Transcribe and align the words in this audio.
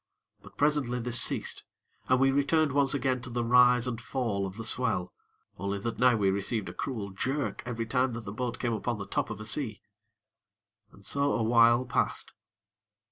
But 0.41 0.57
presently 0.57 0.99
this 0.99 1.21
ceased, 1.21 1.63
and 2.09 2.19
we 2.19 2.31
returned 2.31 2.71
once 2.71 2.95
again 2.95 3.21
to 3.21 3.29
the 3.29 3.43
rise 3.43 3.85
and 3.85 4.01
fall 4.01 4.47
of 4.47 4.57
the 4.57 4.63
swell, 4.63 5.13
only 5.59 5.77
that 5.77 5.99
now 5.99 6.15
we 6.15 6.31
received 6.31 6.67
a 6.69 6.73
cruel 6.73 7.11
jerk 7.11 7.61
every 7.67 7.85
time 7.85 8.13
that 8.13 8.21
the 8.25 8.31
boat 8.31 8.57
came 8.57 8.73
upon 8.73 8.97
the 8.97 9.05
top 9.05 9.29
of 9.29 9.39
a 9.39 9.45
sea. 9.45 9.83
And 10.91 11.05
so 11.05 11.33
a 11.33 11.43
while 11.43 11.85
passed. 11.85 12.33